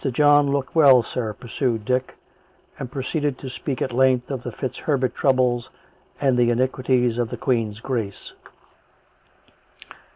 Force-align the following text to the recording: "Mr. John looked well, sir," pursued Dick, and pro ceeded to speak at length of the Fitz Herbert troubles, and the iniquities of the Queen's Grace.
"Mr. 0.01 0.11
John 0.11 0.49
looked 0.51 0.73
well, 0.73 1.03
sir," 1.03 1.31
pursued 1.33 1.85
Dick, 1.85 2.17
and 2.79 2.91
pro 2.91 3.03
ceeded 3.03 3.37
to 3.37 3.51
speak 3.51 3.83
at 3.83 3.93
length 3.93 4.31
of 4.31 4.41
the 4.41 4.51
Fitz 4.51 4.79
Herbert 4.79 5.13
troubles, 5.13 5.69
and 6.19 6.35
the 6.39 6.49
iniquities 6.49 7.19
of 7.19 7.29
the 7.29 7.37
Queen's 7.37 7.79
Grace. 7.81 8.33